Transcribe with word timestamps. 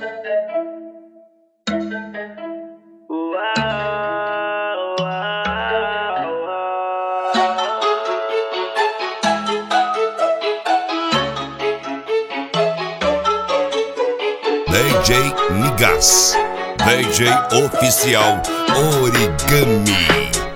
DJ 0.00 0.08
Nigas, 15.52 16.34
DJ 16.78 17.28
oficial 17.52 18.40
Origami. 18.72 20.49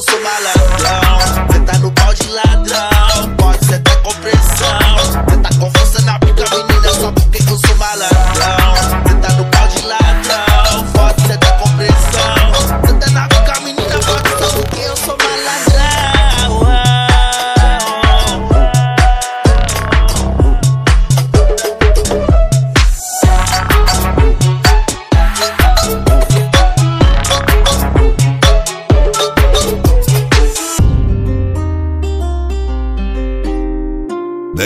Eu 0.00 0.02
sou 0.02 0.20
malandrão. 0.22 1.52
Cê 1.52 1.60
tá 1.60 1.78
no 1.78 1.92
pau 1.92 2.14
de 2.14 2.28
ladrão. 2.28 3.36
Pode 3.36 3.66
cê 3.66 3.78
tá 3.80 3.96
com 3.96 4.14
pressão. 4.14 5.28
Cê 5.28 5.36
tá 5.36 5.50
com 5.58 5.70
força 5.78 6.00
na 6.02 6.18
boca, 6.18 6.44
menina, 6.56 6.94
só 6.94 7.12
porque 7.12 7.42
eu 7.42 7.58
sou 7.58 7.76
malandrão. 7.76 8.19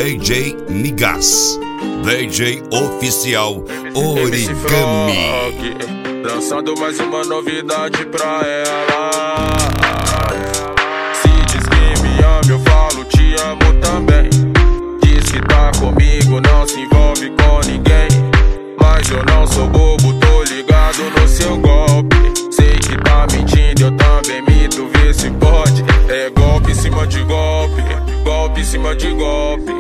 DJ 0.05 0.55
Nigas, 0.69 1.59
DJ 2.03 2.63
oficial 2.71 3.65
Origami. 3.95 5.17
Lançando 6.23 6.79
mais 6.79 7.01
uma 7.01 7.25
novidade 7.25 8.05
pra 8.09 8.43
ela. 8.45 9.11
Se 11.15 11.29
diz 11.47 11.63
que 11.67 12.03
me 12.03 12.19
ama, 12.23 12.43
eu 12.51 12.59
falo 12.59 13.03
te 13.07 13.35
amo 13.41 13.81
também. 13.81 14.29
Diz 15.01 15.33
que 15.33 15.41
tá 15.41 15.71
comigo, 15.81 16.39
não 16.39 16.69
se 16.69 16.81
envolve 16.81 17.31
com 17.31 17.67
ninguém. 17.67 18.09
Mas 18.79 19.11
eu 19.11 19.25
não 19.25 19.47
sou 19.47 19.67
bobo, 19.71 20.13
tô 20.21 20.43
ligado 20.43 21.03
no 21.19 21.27
seu 21.27 21.57
golpe. 21.57 22.17
Sei 22.51 22.77
que 22.77 22.95
tá 23.03 23.27
mentindo, 23.33 23.85
eu 23.85 23.97
também 23.97 24.43
minto, 24.43 24.87
vê 24.87 25.15
se 25.15 25.31
pode. 25.31 25.83
É 26.11 26.29
golpe 26.29 26.73
em 26.73 26.75
cima 26.75 27.07
de 27.07 27.23
golpe, 27.25 27.83
golpe 28.23 28.61
em 28.61 28.65
cima 28.65 28.95
de 28.95 29.11
golpe. 29.15 29.74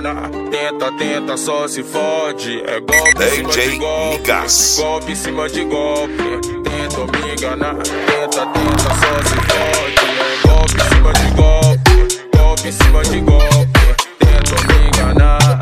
Tenta 0.00 0.14
me 0.14 0.20
enganar, 0.22 0.30
tenta, 0.50 0.92
tenta, 0.92 1.36
só 1.36 1.68
se 1.68 1.82
fode. 1.82 2.62
É 2.66 2.80
golpe 2.80 3.22
em 3.22 3.28
cima 3.28 3.52
de 3.52 3.76
golpe, 3.76 4.18
Nigas. 4.18 4.76
golpe 4.78 5.12
em 5.12 5.14
cima 5.14 5.48
de 5.50 5.64
golpe. 5.64 6.16
Tenta 6.64 7.18
me 7.18 7.32
enganar, 7.34 7.76
tenta, 7.76 8.46
tenta, 8.46 8.78
só 8.78 9.12
se 9.28 9.36
fode. 9.44 10.00
É 10.16 10.48
golpe 10.48 10.74
em 10.74 10.88
cima 10.88 11.12
de 11.12 11.30
golpe, 11.36 11.90
golpe 12.34 12.68
em 12.68 12.72
cima 12.72 13.02
de 13.02 13.20
golpe. 13.20 13.80
Tenta 14.18 14.72
me 14.72 14.88
enganar. 14.88 15.60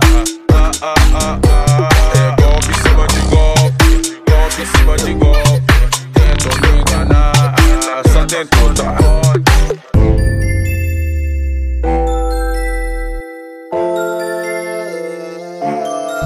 Ah, 0.52 0.70
ah, 0.82 0.94
ah, 1.14 1.40
ah. 1.48 1.88
É 2.14 2.40
golpe 2.40 2.70
em 2.70 2.74
cima 2.74 3.06
de 3.08 3.20
golpe, 3.26 3.86
golpe 4.30 4.62
em 4.62 4.66
cima 4.66 4.96
de 4.98 5.14
golpe. 5.14 5.72
Tenta 6.14 6.50
me 6.60 6.80
enganar. 6.80 7.56
Só 8.12 8.24
tentou, 8.24 8.72
tá? 8.74 9.17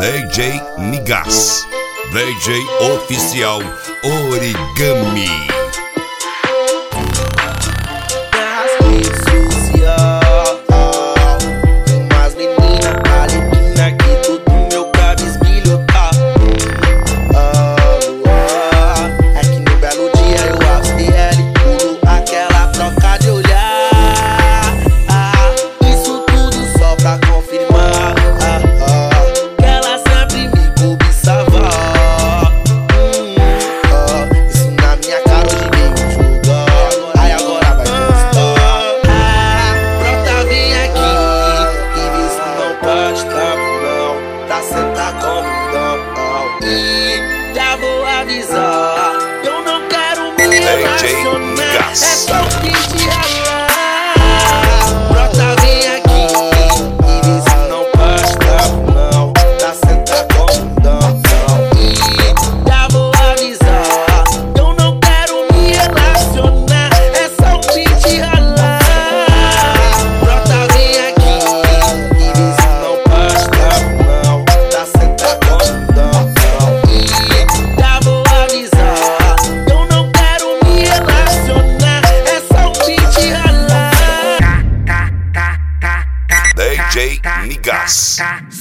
DJ 0.00 0.60
Nigas, 0.78 1.66
DJ 2.12 2.58
oficial 2.80 3.62
Origami. 4.02 5.51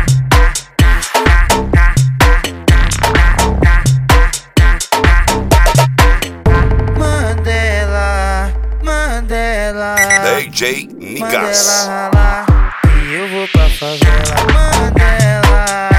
Mandela, 6.98 8.52
Mandela. 8.84 9.96
DJ 10.40 10.88
Mandela 10.88 10.98
Nigas, 10.98 11.88
ralar. 11.88 12.46
E 13.06 13.14
eu 13.14 13.28
vou 13.30 13.48
pra 13.50 13.70
favela. 13.70 14.36
Mandela. 14.54 15.91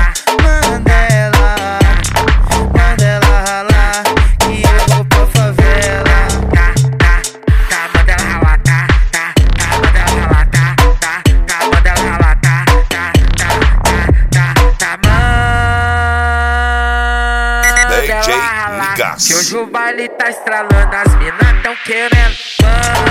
Que 19.27 19.35
hoje 19.35 19.57
o 19.57 19.67
baile 19.67 20.09
tá 20.09 20.31
estralando, 20.31 20.97
as 20.97 21.15
minas 21.17 21.63
tão 21.63 21.77
querendo. 21.85 23.02